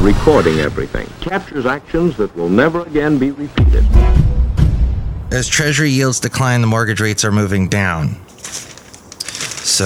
Recording 0.01 0.61
everything 0.61 1.07
captures 1.21 1.67
actions 1.67 2.17
that 2.17 2.35
will 2.35 2.49
never 2.49 2.81
again 2.83 3.19
be 3.19 3.33
repeated. 3.33 3.85
As 5.31 5.47
Treasury 5.47 5.91
yields 5.91 6.21
decline, 6.21 6.63
the 6.63 6.67
mortgage 6.67 7.03
rates 7.03 7.23
are 7.23 7.31
moving 7.31 7.69
down. 7.69 8.17
So, 9.19 9.85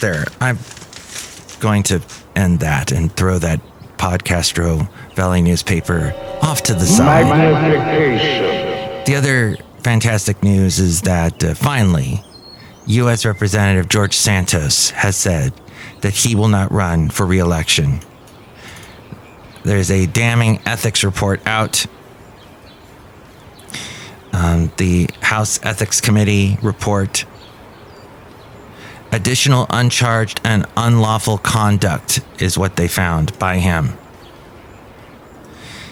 there. 0.00 0.26
I'm 0.40 0.58
going 1.60 1.82
to 1.84 2.02
end 2.36 2.60
that 2.60 2.92
and 2.92 3.10
throw 3.10 3.38
that 3.38 3.60
Podcastro 3.96 4.86
Valley 5.14 5.40
newspaper 5.40 6.12
off 6.42 6.62
to 6.64 6.74
the 6.74 6.84
side. 6.84 7.26
The 9.06 9.14
other 9.14 9.56
fantastic 9.82 10.42
news 10.42 10.78
is 10.78 11.00
that 11.02 11.42
uh, 11.42 11.54
finally, 11.54 12.22
U.S. 12.86 13.24
Representative 13.24 13.88
George 13.88 14.14
Santos 14.14 14.90
has 14.90 15.16
said 15.16 15.54
that 16.02 16.14
he 16.14 16.34
will 16.34 16.48
not 16.48 16.70
run 16.70 17.08
for 17.08 17.24
re 17.24 17.38
election. 17.38 18.00
There's 19.64 19.90
a 19.90 20.06
damning 20.06 20.60
ethics 20.64 21.04
report 21.04 21.40
out. 21.46 21.86
Um, 24.32 24.72
the 24.76 25.08
House 25.20 25.58
Ethics 25.62 26.00
Committee 26.00 26.58
report. 26.62 27.24
Additional 29.10 29.66
uncharged 29.70 30.40
and 30.44 30.66
unlawful 30.76 31.38
conduct 31.38 32.20
is 32.38 32.58
what 32.58 32.76
they 32.76 32.88
found 32.88 33.36
by 33.38 33.58
him. 33.58 33.96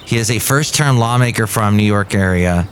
He 0.04 0.18
is 0.18 0.30
a 0.30 0.38
first 0.38 0.75
term 0.75 0.99
lawmaker 0.99 1.46
from 1.46 1.76
New 1.76 1.85
York 1.85 2.14
area. 2.14 2.68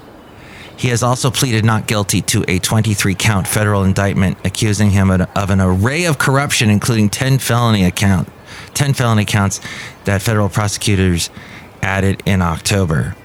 He 0.76 0.88
has 0.88 1.02
also 1.02 1.30
pleaded 1.30 1.64
not 1.64 1.86
guilty 1.86 2.20
to 2.22 2.44
a 2.46 2.58
23 2.58 3.14
count 3.14 3.48
federal 3.48 3.84
indictment 3.84 4.38
accusing 4.44 4.90
him 4.90 5.10
of 5.10 5.50
an 5.50 5.60
array 5.60 6.04
of 6.04 6.18
corruption, 6.18 6.70
including 6.70 7.08
10 7.10 7.38
felony 7.38 7.84
account, 7.84 8.28
10 8.74 8.94
felony 8.94 9.24
counts 9.24 9.60
that 10.04 10.22
federal 10.22 10.48
prosecutors 10.48 11.30
added 11.82 12.22
in 12.26 12.42
October. 12.42 13.16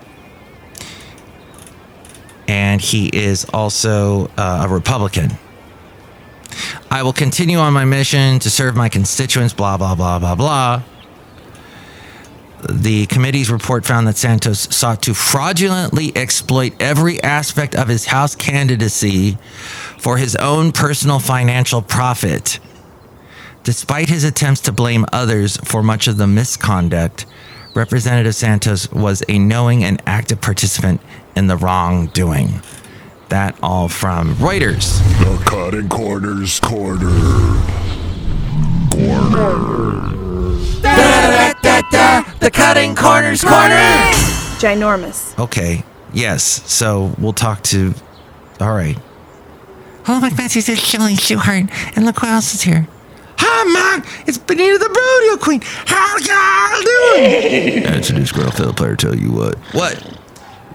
And 2.48 2.82
he 2.82 3.08
is 3.08 3.46
also 3.54 4.32
uh, 4.38 4.66
a 4.66 4.70
Republican. 4.70 5.32
I 6.90 7.04
will 7.04 7.14
continue 7.14 7.58
on 7.58 7.74
my 7.74 7.86
mission 7.86 8.40
to 8.40 8.50
serve 8.50 8.76
my 8.76 8.90
constituents, 8.90 9.54
blah, 9.54 9.78
blah, 9.78 9.96
blah, 9.96 10.20
blah, 10.20 10.36
blah. 10.36 10.84
The 12.68 13.06
committee's 13.06 13.50
report 13.50 13.86
found 13.86 14.08
that 14.08 14.18
Santos 14.18 14.76
sought 14.76 15.02
to 15.04 15.14
fraudulently 15.14 16.12
exploit 16.16 16.74
every 16.80 17.22
aspect 17.24 17.74
of 17.76 17.88
his 17.88 18.08
House 18.08 18.36
candidacy 18.36 19.38
for 19.98 20.18
his 20.18 20.36
own 20.36 20.72
personal 20.74 21.20
financial 21.20 21.82
profit. 21.82 22.60
Despite 23.64 24.10
his 24.10 24.24
attempts 24.24 24.62
to 24.62 24.72
blame 24.72 25.06
others 25.12 25.58
for 25.58 25.84
much 25.84 26.08
of 26.08 26.18
the 26.18 26.28
misconduct, 26.28 27.26
Representative 27.76 28.34
Santos 28.34 28.92
was 28.92 29.24
a 29.28 29.38
knowing 29.38 29.84
and 29.84 30.02
active 30.06 30.42
participant 30.42 31.02
in 31.36 31.48
the 31.48 31.58
wrongdoing. 31.58 32.62
That 33.30 33.58
all 33.62 33.90
from 33.90 34.34
Reuters. 34.36 34.98
The 35.20 35.44
cutting 35.46 35.88
corners 35.88 36.60
corner. 36.60 37.10
Corner. 38.90 40.10
Da, 40.82 40.96
da, 40.96 41.54
da, 41.54 41.54
da, 41.62 41.82
da. 41.92 42.34
The 42.40 42.50
cutting 42.50 42.96
corners 42.96 43.44
corner. 43.44 43.76
Ginormous. 44.58 45.38
Okay. 45.38 45.84
Yes. 46.12 46.44
So 46.72 47.14
we'll 47.20 47.34
talk 47.34 47.62
to. 47.66 47.94
All 48.60 48.74
right. 48.74 48.98
Hello, 50.06 50.20
Mike 50.20 50.38
Matthews. 50.38 50.68
It's 50.70 50.82
Shelley 50.82 51.14
Shuhart. 51.14 51.70
And 51.96 52.06
look 52.06 52.20
who 52.20 52.28
else 52.28 52.56
is 52.56 52.64
here. 52.64 52.88
Hi, 53.42 53.98
Mike. 53.98 54.28
It's 54.28 54.38
Benita 54.38 54.78
the 54.78 54.90
Rodeo 54.90 55.44
Queen. 55.44 55.62
How 55.64 56.18
y'all 56.18 56.84
doing? 56.84 57.84
That's 57.84 58.10
this 58.10 58.32
girl 58.32 58.52
fiddle 58.52 58.74
player. 58.74 58.96
Tell 58.96 59.16
you 59.16 59.32
what. 59.32 59.58
What? 59.74 60.20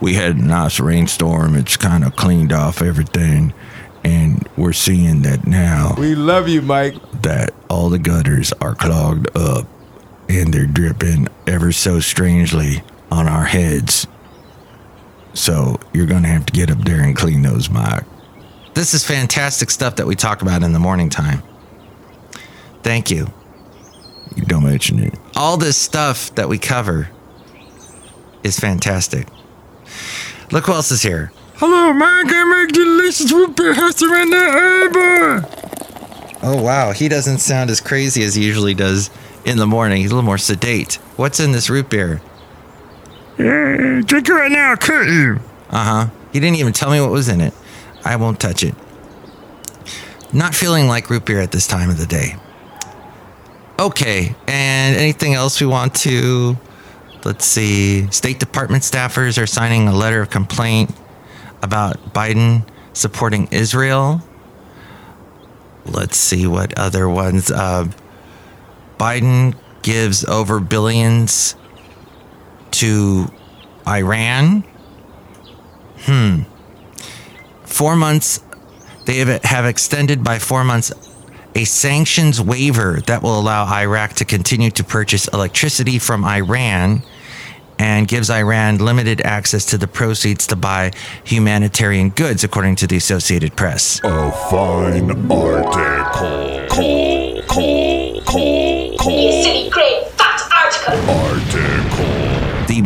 We 0.01 0.15
had 0.15 0.35
a 0.35 0.41
nice 0.41 0.79
rainstorm. 0.79 1.55
It's 1.55 1.77
kind 1.77 2.03
of 2.03 2.15
cleaned 2.15 2.51
off 2.51 2.81
everything. 2.81 3.53
And 4.03 4.47
we're 4.57 4.73
seeing 4.73 5.21
that 5.23 5.47
now. 5.47 5.95
We 5.97 6.15
love 6.15 6.47
you, 6.47 6.61
Mike. 6.61 6.95
That 7.21 7.53
all 7.69 7.89
the 7.89 7.99
gutters 7.99 8.51
are 8.61 8.75
clogged 8.75 9.35
up 9.35 9.67
and 10.27 10.53
they're 10.53 10.65
dripping 10.65 11.27
ever 11.47 11.71
so 11.71 11.99
strangely 11.99 12.83
on 13.11 13.27
our 13.27 13.45
heads. 13.45 14.07
So 15.33 15.79
you're 15.93 16.05
going 16.07 16.23
to 16.23 16.29
have 16.29 16.45
to 16.47 16.53
get 16.53 16.71
up 16.71 16.79
there 16.79 17.01
and 17.01 17.15
clean 17.15 17.41
those, 17.41 17.69
Mike. 17.69 18.03
This 18.73 18.93
is 18.93 19.05
fantastic 19.05 19.69
stuff 19.69 19.95
that 19.97 20.07
we 20.07 20.15
talk 20.15 20.41
about 20.41 20.63
in 20.63 20.73
the 20.73 20.79
morning 20.79 21.09
time. 21.09 21.41
Thank 22.85 23.09
you. 23.09 23.25
You 24.35 24.43
don't 24.43 24.63
mention 24.63 24.99
it. 24.99 25.15
All 25.35 25.57
this 25.57 25.75
stuff 25.75 26.35
that 26.35 26.47
we 26.47 26.59
cover 26.59 27.09
is 28.43 28.59
fantastic. 28.59 29.27
Look 30.51 30.67
who 30.67 30.73
else 30.73 30.91
is 30.91 31.01
here. 31.01 31.31
Hello, 31.55 31.91
Mike. 31.93 32.27
I 32.29 32.43
make 32.43 32.75
delicious 32.75 33.31
root 33.31 33.55
beer 33.55 33.73
house 33.73 34.03
around 34.03 34.29
the 34.29 35.49
Oh, 36.43 36.61
wow. 36.61 36.91
He 36.91 37.09
doesn't 37.09 37.39
sound 37.39 37.71
as 37.71 37.81
crazy 37.81 38.21
as 38.21 38.35
he 38.35 38.45
usually 38.45 38.75
does 38.75 39.09
in 39.45 39.57
the 39.57 39.65
morning. 39.65 40.03
He's 40.03 40.11
a 40.11 40.13
little 40.13 40.27
more 40.27 40.37
sedate. 40.37 40.99
What's 41.15 41.39
in 41.39 41.53
this 41.53 41.71
root 41.71 41.89
beer? 41.89 42.21
Yeah, 43.39 44.01
drink 44.05 44.29
it 44.29 44.31
right 44.31 44.51
now. 44.51 44.69
I'll 44.69 44.77
cut 44.77 45.07
you. 45.07 45.39
Uh 45.71 45.83
huh. 45.83 46.07
He 46.31 46.39
didn't 46.39 46.57
even 46.57 46.71
tell 46.71 46.91
me 46.91 47.01
what 47.01 47.09
was 47.09 47.29
in 47.29 47.41
it. 47.41 47.55
I 48.03 48.15
won't 48.17 48.39
touch 48.39 48.61
it. 48.61 48.75
Not 50.31 50.53
feeling 50.53 50.85
like 50.85 51.09
root 51.09 51.25
beer 51.25 51.41
at 51.41 51.51
this 51.51 51.65
time 51.65 51.89
of 51.89 51.97
the 51.97 52.05
day. 52.05 52.35
Okay, 53.77 54.33
and 54.47 54.95
anything 54.95 55.33
else 55.33 55.59
we 55.59 55.67
want 55.67 55.93
to? 55.95 56.57
Let's 57.25 57.45
see. 57.45 58.09
State 58.09 58.39
Department 58.39 58.83
staffers 58.83 59.41
are 59.41 59.45
signing 59.45 59.89
a 59.89 59.93
letter 59.93 60.21
of 60.21 60.29
complaint 60.29 60.91
about 61.61 62.13
Biden 62.13 62.65
supporting 62.93 63.47
Israel. 63.51 64.21
Let's 65.85 66.15
see 66.15 66.47
what 66.47 66.77
other 66.79 67.09
ones. 67.09 67.51
Uh, 67.51 67.91
Biden 68.97 69.55
gives 69.81 70.23
over 70.23 70.61
billions 70.61 71.55
to 72.71 73.27
Iran. 73.85 74.63
Hmm. 76.01 76.43
Four 77.65 77.97
months, 77.97 78.41
they 79.05 79.17
have, 79.17 79.43
have 79.43 79.65
extended 79.65 80.23
by 80.23 80.39
four 80.39 80.63
months 80.63 80.93
a 81.55 81.63
sanctions 81.63 82.41
waiver 82.41 82.99
that 83.07 83.23
will 83.23 83.39
allow 83.39 83.65
Iraq 83.65 84.13
to 84.13 84.25
continue 84.25 84.69
to 84.71 84.83
purchase 84.83 85.27
electricity 85.29 85.97
from 85.97 86.25
Iran 86.25 87.01
and 87.79 88.07
gives 88.07 88.29
Iran 88.29 88.77
limited 88.77 89.21
access 89.21 89.65
to 89.67 89.77
the 89.77 89.87
proceeds 89.87 90.47
to 90.47 90.55
buy 90.55 90.91
humanitarian 91.23 92.09
goods, 92.09 92.43
according 92.43 92.75
to 92.77 92.87
the 92.87 92.97
Associated 92.97 93.55
Press. 93.55 93.99
A 94.03 94.31
fine 94.49 95.31
article. 95.31 96.67
Call, 96.69 97.41
call, 97.47 98.21
call, 98.21 98.97
call. 98.97 99.11
You 99.11 99.43
silly, 99.43 99.69
great, 99.69 100.07
fat 100.11 100.41
article. 100.51 101.09
Article. 101.09 101.34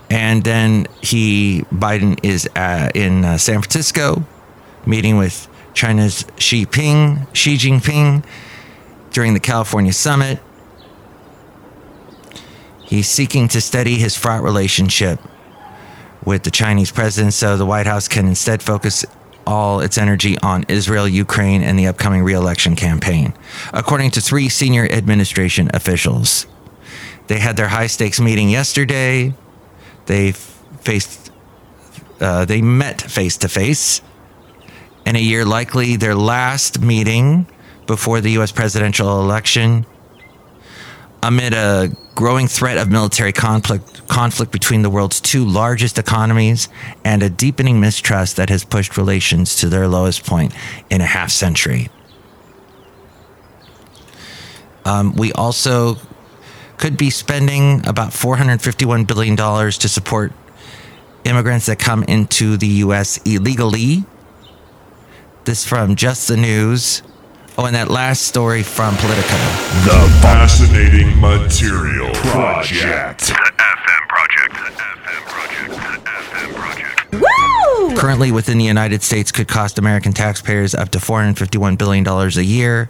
And 0.10 0.43
then 0.43 0.88
he, 1.01 1.63
Biden, 1.72 2.19
is 2.24 2.48
uh, 2.55 2.89
in 2.93 3.25
uh, 3.25 3.38
San 3.38 3.62
Francisco 3.62 4.24
meeting 4.86 5.17
with 5.17 5.48
China's 5.74 6.25
Xi 6.38 6.65
Jinping, 6.65 7.27
Xi 7.33 7.57
Jinping 7.57 8.24
during 9.12 9.33
the 9.33 9.39
California 9.39 9.93
summit. 9.93 10.39
He's 12.83 13.07
seeking 13.10 13.48
to 13.50 13.62
steady 13.62 13.95
his 13.95 14.15
fraught 14.15 14.43
relationship 14.43 15.19
with 16.24 16.43
the 16.43 16.51
Chinese 16.51 16.91
president 16.91 17.33
so 17.33 17.57
the 17.57 17.65
White 17.65 17.88
House 17.88 18.07
can 18.07 18.27
instead 18.27 18.62
focus 18.62 19.05
all 19.45 19.79
its 19.79 19.97
energy 19.97 20.38
on 20.39 20.65
Israel, 20.67 21.07
Ukraine, 21.07 21.63
and 21.63 21.77
the 21.77 21.88
upcoming 21.88 22.23
re-election 22.23 22.75
campaign, 22.75 23.33
according 23.73 24.12
to 24.12 24.21
three 24.21 24.50
senior 24.50 24.85
administration 24.91 25.69
officials. 25.73 26.47
They 27.27 27.39
had 27.39 27.57
their 27.57 27.69
high 27.69 27.88
stakes 27.88 28.19
meeting 28.19 28.50
yesterday. 28.50 29.33
They 30.05 30.33
faced, 30.33 31.31
uh, 32.19 32.45
they 32.45 32.62
met 32.62 33.01
face 33.01 33.38
to 33.38 33.50
face 33.50 34.01
in 35.05 35.15
a 35.15 35.19
year 35.19 35.45
likely 35.45 35.95
their 35.95 36.15
last 36.15 36.81
meeting 36.81 37.47
before 37.88 38.21
the 38.21 38.31
U.S. 38.31 38.51
presidential 38.51 39.21
election 39.21 39.85
amid 41.23 41.53
a 41.53 41.89
growing 42.15 42.47
threat 42.47 42.77
of 42.77 42.91
military 42.91 43.31
conflict, 43.31 44.07
conflict 44.09 44.51
between 44.51 44.81
the 44.81 44.89
world's 44.89 45.21
two 45.21 45.45
largest 45.45 45.97
economies 45.97 46.67
and 47.05 47.23
a 47.23 47.29
deepening 47.29 47.79
mistrust 47.79 48.35
that 48.35 48.49
has 48.49 48.65
pushed 48.65 48.97
relations 48.97 49.55
to 49.55 49.69
their 49.69 49.87
lowest 49.87 50.25
point 50.25 50.53
in 50.89 50.99
a 50.99 51.05
half 51.05 51.31
century. 51.31 51.89
Um, 54.85 55.15
we 55.15 55.31
also 55.31 55.95
could 56.77 56.97
be 56.97 57.09
spending 57.09 57.87
about 57.87 58.11
$451 58.11 59.07
billion 59.07 59.37
to 59.37 59.87
support 59.87 60.33
immigrants 61.23 61.67
that 61.67 61.79
come 61.79 62.03
into 62.03 62.57
the 62.57 62.67
U.S. 62.67 63.17
illegally. 63.23 64.03
This 65.45 65.65
from 65.65 65.95
Just 65.95 66.27
the 66.27 66.35
News. 66.35 67.01
Oh, 67.55 67.65
and 67.65 67.75
that 67.75 67.91
last 67.91 68.24
story 68.24 68.63
from 68.63 68.95
Politico. 68.98 69.36
The 69.86 70.19
Fascinating 70.24 71.19
Material 71.22 72.12
Project. 72.15 73.22
FM 73.22 74.08
Project. 74.10 74.54
FM 74.56 75.21
Project. 75.27 75.71
FM 76.04 76.54
Project. 76.56 77.13
Woo! 77.13 77.95
Currently 77.95 78.32
within 78.32 78.58
the 78.58 78.65
United 78.65 79.04
States 79.04 79.32
could 79.32 79.47
cost 79.47 79.77
American 79.77 80.13
taxpayers 80.13 80.73
up 80.73 80.89
to 80.89 80.97
$451 80.97 81.77
billion 81.77 82.08
a 82.08 82.41
year. 82.41 82.89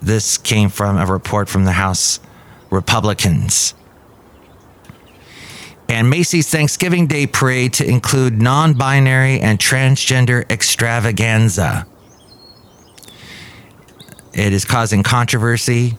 This 0.00 0.38
came 0.38 0.68
from 0.68 0.96
a 0.96 1.06
report 1.06 1.48
from 1.48 1.64
the 1.64 1.72
House 1.72 2.20
Republicans. 2.70 3.74
And 5.88 6.08
Macy's 6.08 6.48
Thanksgiving 6.48 7.08
Day 7.08 7.26
parade 7.26 7.74
to 7.74 7.84
include 7.84 8.40
non 8.40 8.74
binary 8.74 9.40
and 9.40 9.58
transgender 9.58 10.48
extravaganza. 10.48 11.88
It 14.34 14.52
is 14.52 14.64
causing 14.64 15.02
controversy. 15.02 15.98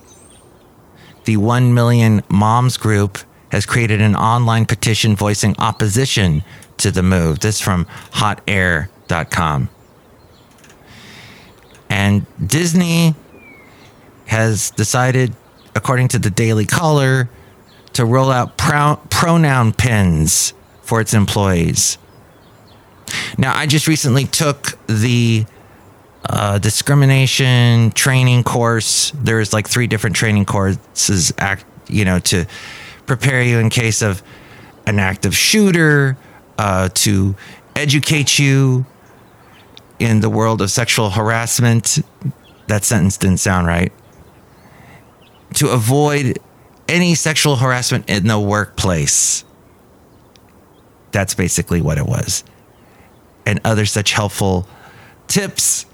The 1.26 1.38
1 1.38 1.74
Million 1.74 2.24
Moms 2.30 2.78
Group 2.78 3.19
has 3.52 3.65
created 3.65 4.02
an 4.02 4.15
online 4.15 4.65
petition 4.65 5.15
voicing 5.15 5.56
opposition 5.60 6.43
to 6.78 6.91
the 6.91 7.04
move. 7.04 7.39
This 7.39 7.62
from 7.62 7.86
hotair.com. 8.12 9.69
And 11.89 12.26
Disney 12.46 13.13
has 14.26 14.72
decided, 14.72 15.36
according 15.76 16.08
to 16.10 16.19
the 16.19 16.32
Daily 16.32 16.65
Caller, 16.65 17.30
to 17.93 18.04
roll 18.04 18.32
out 18.32 18.58
pro- 18.58 19.00
pronoun 19.12 19.74
pins 19.74 20.54
for 20.82 21.00
its 21.00 21.13
employees. 21.13 22.00
Now, 23.38 23.56
I 23.56 23.67
just 23.67 23.88
recently 23.88 24.26
took 24.26 24.78
the 24.88 25.46
uh, 26.29 26.57
discrimination 26.57 27.91
training 27.91 28.43
course. 28.43 29.12
There's 29.15 29.53
like 29.53 29.67
three 29.67 29.88
different 29.88 30.15
training 30.15 30.45
courses, 30.45 31.33
act, 31.38 31.65
you 31.88 32.05
know, 32.05 32.19
to 32.19 32.45
prepare 33.05 33.43
you 33.43 33.59
in 33.59 33.69
case 33.69 34.01
of 34.01 34.23
an 34.86 34.99
active 34.99 35.36
shooter, 35.36 36.17
uh, 36.57 36.89
to 36.93 37.36
educate 37.75 38.39
you 38.39 38.86
in 39.99 40.21
the 40.21 40.29
world 40.29 40.62
of 40.62 40.71
sexual 40.71 41.09
harassment. 41.09 41.99
That 42.67 42.83
sentence 42.83 43.17
didn't 43.17 43.39
sound 43.39 43.67
right. 43.67 43.91
To 45.55 45.69
avoid 45.69 46.39
any 46.88 47.15
sexual 47.15 47.57
harassment 47.57 48.09
in 48.09 48.27
the 48.27 48.39
workplace. 48.39 49.43
That's 51.12 51.33
basically 51.33 51.81
what 51.81 51.97
it 51.97 52.05
was. 52.05 52.43
And 53.45 53.59
other 53.63 53.86
such 53.86 54.13
helpful 54.13 54.67
tips 55.27 55.86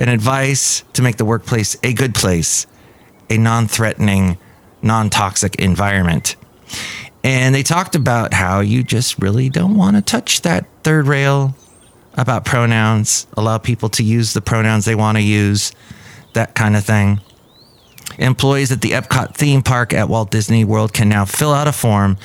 and 0.00 0.08
advice 0.08 0.82
to 0.94 1.02
make 1.02 1.18
the 1.18 1.24
workplace 1.24 1.76
a 1.84 1.92
good 1.92 2.14
place, 2.14 2.66
a 3.28 3.36
non 3.36 3.68
threatening, 3.68 4.38
non 4.82 5.10
toxic 5.10 5.56
environment. 5.56 6.34
And 7.22 7.54
they 7.54 7.62
talked 7.62 7.94
about 7.94 8.32
how 8.32 8.60
you 8.60 8.82
just 8.82 9.22
really 9.22 9.50
don't 9.50 9.76
want 9.76 9.96
to 9.96 10.02
touch 10.02 10.40
that 10.40 10.66
third 10.82 11.06
rail 11.06 11.54
about 12.14 12.46
pronouns, 12.46 13.26
allow 13.36 13.58
people 13.58 13.90
to 13.90 14.02
use 14.02 14.32
the 14.32 14.40
pronouns 14.40 14.86
they 14.86 14.94
want 14.94 15.18
to 15.18 15.22
use, 15.22 15.72
that 16.32 16.54
kind 16.54 16.76
of 16.76 16.84
thing. 16.84 17.20
Employees 18.18 18.72
at 18.72 18.80
the 18.80 18.90
Epcot 18.90 19.34
theme 19.34 19.62
park 19.62 19.92
at 19.92 20.08
Walt 20.08 20.30
Disney 20.30 20.64
World 20.64 20.92
can 20.92 21.08
now 21.08 21.24
fill 21.24 21.52
out 21.52 21.68
a 21.68 21.72
form 21.72 22.16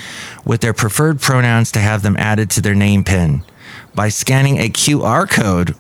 with 0.46 0.62
their 0.62 0.74
preferred 0.74 1.20
pronouns 1.20 1.72
to 1.74 1.80
have 1.80 2.02
them 2.02 2.16
added 2.18 2.50
to 2.52 2.62
their 2.62 2.74
name 2.74 3.04
pin 3.04 3.44
by 3.94 4.10
scanning 4.10 4.58
a 4.58 4.70
QR 4.70 5.30
code 5.30 5.76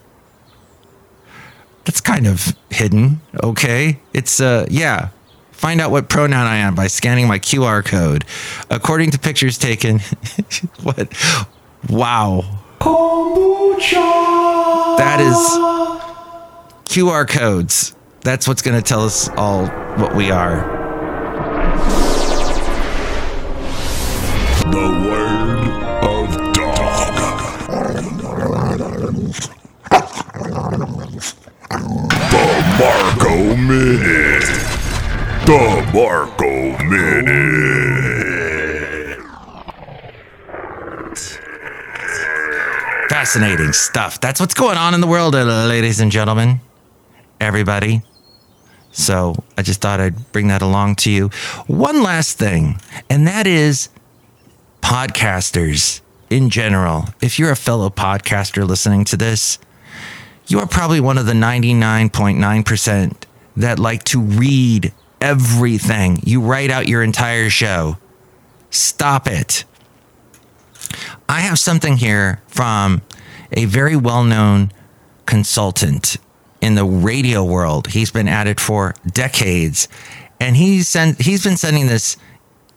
that's 1.85 2.01
kind 2.01 2.27
of 2.27 2.55
hidden. 2.69 3.21
Okay. 3.43 3.99
It's, 4.13 4.41
uh, 4.41 4.65
yeah. 4.69 5.09
Find 5.51 5.79
out 5.79 5.89
what 5.89 6.09
pronoun 6.09 6.45
I 6.45 6.57
am 6.57 6.75
by 6.75 6.87
scanning 6.87 7.27
my 7.27 7.39
QR 7.39 7.83
code. 7.83 8.25
According 8.69 9.11
to 9.11 9.19
pictures 9.19 9.57
taken, 9.57 9.99
what? 10.83 11.13
Wow. 11.89 12.43
Kombucha. 12.79 13.93
That 14.97 15.21
is 15.21 15.37
QR 16.93 17.27
codes. 17.27 17.95
That's 18.21 18.47
what's 18.47 18.61
going 18.61 18.75
to 18.75 18.83
tell 18.83 19.05
us 19.05 19.29
all 19.29 19.67
what 19.97 20.15
we 20.15 20.31
are. 20.31 20.73
The 24.71 25.09
word 25.09 25.24
Marco 32.77 33.55
Minute. 33.55 34.43
The 35.45 35.89
Marco 35.93 36.83
Minute. 36.83 38.35
Fascinating 43.09 43.71
stuff. 43.71 44.19
That's 44.19 44.41
what's 44.41 44.53
going 44.53 44.77
on 44.77 44.93
in 44.93 44.99
the 44.99 45.07
world, 45.07 45.35
uh, 45.35 45.67
ladies 45.67 46.01
and 46.01 46.11
gentlemen. 46.11 46.59
Everybody. 47.39 48.01
So 48.91 49.35
I 49.57 49.61
just 49.61 49.79
thought 49.79 50.01
I'd 50.01 50.33
bring 50.33 50.49
that 50.49 50.61
along 50.61 50.95
to 50.97 51.09
you. 51.09 51.29
One 51.67 52.03
last 52.03 52.37
thing, 52.37 52.81
and 53.09 53.25
that 53.25 53.47
is 53.47 53.87
podcasters 54.81 56.01
in 56.29 56.49
general. 56.49 57.05
If 57.21 57.39
you're 57.39 57.51
a 57.51 57.55
fellow 57.55 57.89
podcaster 57.89 58.67
listening 58.67 59.05
to 59.05 59.15
this, 59.15 59.59
you 60.47 60.59
are 60.59 60.67
probably 60.67 60.99
one 60.99 61.17
of 61.17 61.25
the 61.25 61.33
99.9% 61.33 63.15
that 63.57 63.79
like 63.79 64.03
to 64.05 64.19
read 64.19 64.93
everything. 65.21 66.19
You 66.23 66.41
write 66.41 66.69
out 66.69 66.87
your 66.87 67.01
entire 67.01 67.49
show. 67.49 67.97
Stop 68.69 69.27
it. 69.27 69.63
I 71.27 71.39
have 71.41 71.57
something 71.57 71.97
here 71.97 72.41
from 72.47 73.01
a 73.51 73.65
very 73.65 73.95
well 73.95 74.23
known 74.23 74.71
consultant 75.25 76.17
in 76.61 76.75
the 76.75 76.85
radio 76.85 77.43
world. 77.43 77.87
He's 77.87 78.11
been 78.11 78.27
at 78.27 78.47
it 78.47 78.59
for 78.59 78.93
decades. 79.11 79.87
And 80.39 80.55
he's, 80.55 80.87
sent, 80.87 81.21
he's 81.21 81.43
been 81.43 81.57
sending 81.57 81.87
this 81.87 82.17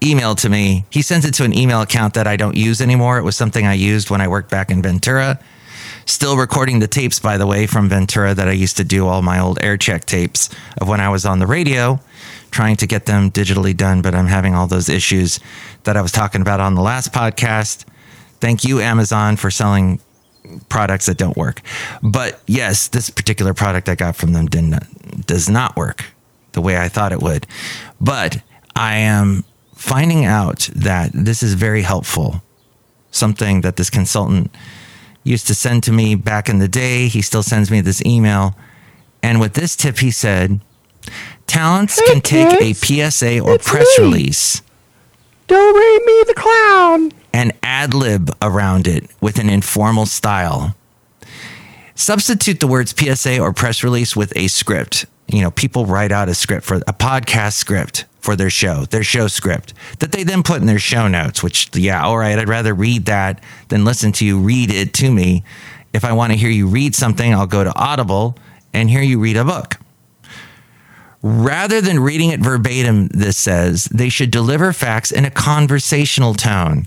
email 0.03 0.35
to 0.37 0.49
me. 0.49 0.85
He 0.91 1.03
sends 1.03 1.27
it 1.27 1.35
to 1.35 1.45
an 1.45 1.57
email 1.57 1.83
account 1.83 2.15
that 2.15 2.27
I 2.27 2.37
don't 2.37 2.57
use 2.57 2.81
anymore. 2.81 3.19
It 3.19 3.25
was 3.25 3.37
something 3.37 3.67
I 3.67 3.75
used 3.75 4.11
when 4.11 4.21
I 4.21 4.29
worked 4.29 4.51
back 4.51 4.71
in 4.71 4.81
Ventura. 4.81 5.41
Still 6.09 6.39
recording 6.39 6.79
the 6.79 6.89
tapes, 6.89 7.19
by 7.19 7.37
the 7.37 7.47
way, 7.47 7.67
from 7.67 7.91
Ventura 7.91 8.33
that 8.33 8.49
I 8.49 8.53
used 8.53 8.79
to 8.79 8.83
do 8.83 9.07
all 9.07 9.21
my 9.21 9.39
old 9.39 9.59
air 9.63 9.77
check 9.77 10.07
tapes 10.07 10.49
of 10.81 10.89
when 10.89 11.03
I 11.03 11.11
was 11.11 11.27
on 11.27 11.39
the 11.39 11.47
radio, 11.47 12.01
trying 12.51 12.77
to 12.77 12.87
get 12.87 13.05
them 13.05 13.31
digitally 13.31 13.77
done. 13.77 14.01
But 14.01 14.15
I'm 14.15 14.27
having 14.27 14.55
all 14.55 14.67
those 14.67 14.89
issues 14.89 15.39
that 15.85 15.99
I 15.99 16.03
was 16.03 16.11
talking 16.11 16.41
about 16.41 16.61
on 16.61 16.75
the 16.75 16.81
last 16.81 17.13
podcast. 17.13 17.85
Thank 18.41 18.65
you, 18.65 18.81
Amazon, 18.81 19.37
for 19.37 19.51
selling 19.51 20.01
products 20.71 21.05
that 21.07 21.19
don't 21.19 21.37
work. 21.37 21.61
But 22.03 22.41
yes, 22.47 22.89
this 22.89 23.11
particular 23.11 23.53
product 23.53 23.87
I 23.91 23.95
got 23.95 24.17
from 24.17 24.33
them 24.33 24.47
did 24.47 24.65
not, 24.65 25.27
does 25.27 25.51
not 25.51 25.77
work 25.77 26.07
the 26.53 26.63
way 26.63 26.79
I 26.79 26.89
thought 26.89 27.13
it 27.13 27.21
would. 27.21 27.47
But 28.01 28.41
I 28.75 28.97
am 28.97 29.45
finding 29.75 30.25
out 30.25 30.71
that 30.75 31.11
this 31.13 31.43
is 31.43 31.53
very 31.53 31.83
helpful. 31.83 32.43
Something 33.11 33.61
that 33.61 33.77
this 33.77 33.91
consultant 33.91 34.51
used 35.29 35.47
to 35.47 35.55
send 35.55 35.83
to 35.85 35.93
me 35.93 36.15
back 36.15 36.49
in 36.49 36.59
the 36.59 36.69
day. 36.69 37.09
He 37.09 37.23
still 37.23 37.43
sends 37.43 37.71
me 37.71 37.81
this 37.81 38.05
email. 38.05 38.57
And 39.23 39.41
with 39.41 39.55
this 39.55 39.77
tip, 39.77 39.99
he 39.99 40.11
said, 40.11 40.61
Talents 41.47 41.99
hey, 41.99 42.07
can 42.13 42.21
take 42.21 42.59
kids. 42.59 42.83
a 42.83 43.11
PSA 43.11 43.41
or 43.41 43.55
it's 43.55 43.69
press 43.69 43.99
me. 43.99 44.05
release. 44.05 44.63
Don't 45.47 45.75
rate 45.75 46.07
me 46.07 46.25
the 46.27 46.35
clown. 46.35 47.13
And 47.33 47.53
ad 47.63 47.95
lib 47.95 48.31
around 48.43 48.87
it 48.87 49.11
with 49.21 49.39
an 49.39 49.49
informal 49.49 50.07
style. 50.07 50.75
Substitute 51.95 52.61
the 52.61 52.67
words 52.67 52.95
PSA 52.97 53.41
or 53.41 53.53
press 53.53 53.83
release 53.83 54.15
with 54.15 54.33
a 54.37 54.49
script. 54.49 55.07
You 55.27 55.43
know, 55.43 55.51
people 55.51 55.85
write 55.87 56.13
out 56.13 56.29
a 56.29 56.35
script 56.35 56.65
for 56.65 56.77
a 56.77 56.93
podcast 56.93 57.55
script 57.55 58.05
for 58.21 58.37
their 58.37 58.51
show, 58.51 58.85
their 58.87 59.05
show 59.05 59.29
script 59.29 59.75
that 60.01 60.13
they 60.13 60.23
then 60.25 60.43
put 60.43 60.61
in 60.61 60.67
their 60.67 60.79
show 60.79 61.09
notes, 61.09 61.43
which, 61.43 61.75
yeah, 61.77 62.05
all 62.05 62.19
right, 62.19 62.39
I'd 62.39 62.49
rather 62.49 62.75
read 62.75 63.07
that 63.07 63.43
than 63.69 63.85
listen 63.85 64.13
to 64.13 64.25
you 64.25 64.39
read 64.39 64.71
it 64.71 64.93
to 64.95 65.11
me. 65.11 65.45
If 65.93 66.05
I 66.05 66.13
want 66.13 66.33
to 66.33 66.39
hear 66.39 66.51
you 66.51 66.67
read 66.67 66.95
something, 66.95 67.33
I'll 67.33 67.47
go 67.47 67.65
to 67.65 67.75
Audible 67.75 68.37
and 68.73 68.91
hear 68.91 69.03
you 69.03 69.19
read 69.19 69.37
a 69.37 69.45
book. 69.45 69.77
Rather 71.23 71.81
than 71.81 71.99
reading 71.99 72.31
it 72.31 72.41
verbatim, 72.41 73.09
this 73.09 73.37
says 73.37 73.87
they 73.87 74.09
should 74.09 74.31
deliver 74.31 74.73
facts 74.73 75.11
in 75.11 75.25
a 75.25 75.31
conversational 75.31 76.35
tone. 76.35 76.87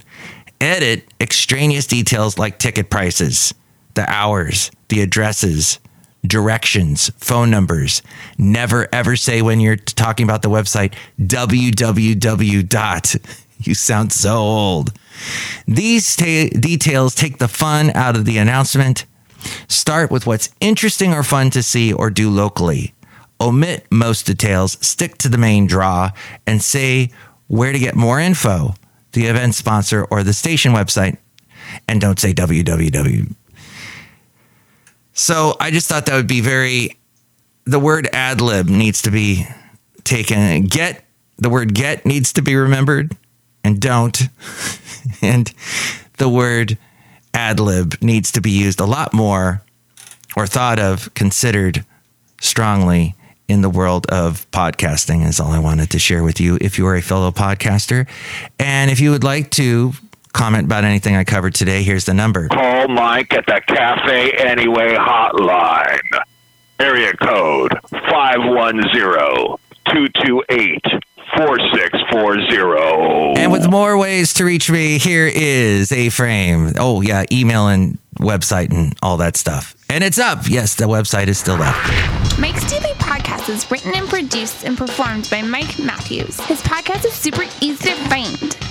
Edit 0.61 1.05
extraneous 1.19 1.87
details 1.87 2.37
like 2.37 2.59
ticket 2.59 2.89
prices, 2.89 3.53
the 3.95 4.09
hours, 4.09 4.71
the 4.87 5.01
addresses, 5.01 5.79
directions, 6.25 7.09
phone 7.17 7.49
numbers. 7.49 8.01
Never 8.37 8.87
ever 8.93 9.15
say 9.15 9.41
when 9.41 9.59
you're 9.59 9.75
talking 9.75 10.23
about 10.23 10.41
the 10.41 10.49
website 10.49 10.93
www. 11.19 12.69
dot. 12.69 13.15
You 13.63 13.75
sound 13.75 14.11
so 14.11 14.37
old. 14.37 14.91
These 15.67 16.15
ta- 16.15 16.49
details 16.59 17.13
take 17.13 17.37
the 17.37 17.47
fun 17.47 17.91
out 17.91 18.15
of 18.15 18.25
the 18.25 18.39
announcement. 18.39 19.05
Start 19.67 20.09
with 20.09 20.25
what's 20.25 20.49
interesting 20.59 21.13
or 21.13 21.21
fun 21.21 21.51
to 21.51 21.61
see 21.61 21.93
or 21.93 22.09
do 22.09 22.31
locally. 22.31 22.95
Omit 23.39 23.85
most 23.91 24.25
details, 24.25 24.79
stick 24.83 25.19
to 25.19 25.29
the 25.29 25.37
main 25.37 25.67
draw, 25.67 26.09
and 26.47 26.59
say 26.59 27.11
where 27.45 27.71
to 27.71 27.77
get 27.77 27.95
more 27.95 28.19
info, 28.19 28.73
the 29.11 29.27
event 29.27 29.53
sponsor 29.53 30.05
or 30.05 30.23
the 30.23 30.33
station 30.33 30.73
website. 30.73 31.17
And 31.87 32.01
don't 32.01 32.19
say 32.19 32.33
www 32.33 33.35
so 35.13 35.55
I 35.59 35.71
just 35.71 35.87
thought 35.87 36.05
that 36.05 36.15
would 36.15 36.27
be 36.27 36.41
very. 36.41 36.97
The 37.65 37.79
word 37.79 38.09
ad 38.11 38.41
lib 38.41 38.69
needs 38.69 39.03
to 39.03 39.11
be 39.11 39.45
taken. 40.03 40.63
Get 40.63 41.03
the 41.37 41.49
word 41.49 41.73
get 41.73 42.05
needs 42.05 42.33
to 42.33 42.41
be 42.41 42.55
remembered, 42.55 43.15
and 43.63 43.79
don't. 43.79 44.19
and 45.21 45.53
the 46.17 46.29
word 46.29 46.77
ad 47.33 47.59
lib 47.59 47.95
needs 48.01 48.31
to 48.33 48.41
be 48.41 48.51
used 48.51 48.79
a 48.79 48.85
lot 48.85 49.13
more, 49.13 49.63
or 50.35 50.47
thought 50.47 50.79
of, 50.79 51.13
considered 51.13 51.85
strongly 52.39 53.15
in 53.47 53.61
the 53.61 53.69
world 53.69 54.05
of 54.07 54.49
podcasting. 54.51 55.27
Is 55.27 55.39
all 55.39 55.51
I 55.51 55.59
wanted 55.59 55.89
to 55.91 55.99
share 55.99 56.23
with 56.23 56.39
you. 56.39 56.57
If 56.61 56.77
you 56.77 56.87
are 56.87 56.95
a 56.95 57.01
fellow 57.01 57.31
podcaster, 57.31 58.07
and 58.59 58.89
if 58.89 58.99
you 58.99 59.11
would 59.11 59.23
like 59.23 59.51
to 59.51 59.93
comment 60.33 60.65
about 60.65 60.83
anything 60.83 61.15
I 61.15 61.23
covered 61.23 61.53
today, 61.53 61.83
here's 61.83 62.05
the 62.05 62.13
number. 62.13 62.47
Call 62.49 62.87
Mike 62.87 63.33
at 63.33 63.45
the 63.45 63.61
Cafe 63.67 64.31
Anyway 64.31 64.95
hotline. 64.95 65.99
Area 66.79 67.13
code 67.13 67.73
510 67.89 69.57
228 69.85 70.81
4640. 71.37 73.41
And 73.41 73.51
with 73.51 73.69
more 73.69 73.97
ways 73.97 74.33
to 74.35 74.45
reach 74.45 74.69
me, 74.69 74.97
here 74.97 75.29
is 75.33 75.91
A 75.91 76.09
Frame. 76.09 76.73
Oh, 76.77 77.01
yeah, 77.01 77.25
email 77.31 77.67
and 77.67 77.97
website 78.19 78.71
and 78.71 78.93
all 79.01 79.17
that 79.17 79.37
stuff. 79.37 79.75
And 79.89 80.03
it's 80.03 80.19
up. 80.19 80.49
Yes, 80.49 80.75
the 80.75 80.85
website 80.85 81.27
is 81.27 81.37
still 81.37 81.61
up. 81.61 81.75
Mike's 82.39 82.69
Daily 82.69 82.93
Podcast 82.95 83.49
is 83.49 83.69
written 83.71 83.93
and 83.95 84.07
produced 84.07 84.65
and 84.65 84.77
performed 84.77 85.29
by 85.29 85.41
Mike 85.41 85.79
Matthews. 85.79 86.39
His 86.41 86.61
podcast 86.61 87.05
is 87.05 87.13
super 87.13 87.43
easy 87.61 87.89
to 87.89 87.95
find. 88.09 88.70